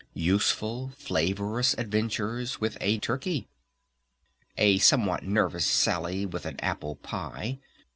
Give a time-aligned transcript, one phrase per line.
[0.15, 3.47] Useful, flavorous adventures with a turkey!
[4.57, 7.59] A somewhat nervous sally with an apple pie!